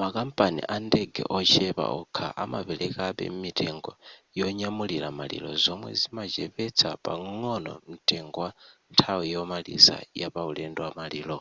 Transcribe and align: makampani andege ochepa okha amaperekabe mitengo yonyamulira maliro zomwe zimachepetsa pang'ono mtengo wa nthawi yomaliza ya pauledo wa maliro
makampani 0.00 0.60
andege 0.76 1.22
ochepa 1.38 1.84
okha 2.00 2.26
amaperekabe 2.42 3.24
mitengo 3.42 3.90
yonyamulira 4.40 5.08
maliro 5.18 5.50
zomwe 5.64 5.90
zimachepetsa 6.00 6.88
pang'ono 7.04 7.74
mtengo 7.92 8.38
wa 8.44 8.50
nthawi 8.92 9.24
yomaliza 9.34 9.96
ya 10.20 10.28
pauledo 10.34 10.80
wa 10.86 10.90
maliro 10.98 11.38